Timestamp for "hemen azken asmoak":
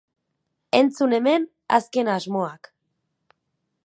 1.17-2.63